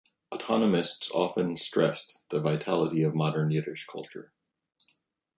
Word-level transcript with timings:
Autonomists 0.33 1.11
often 1.11 1.55
stressed 1.57 2.23
the 2.29 2.39
vitality 2.41 3.03
of 3.03 3.13
modern 3.13 3.51
Yiddish 3.51 3.85
culture. 3.85 4.33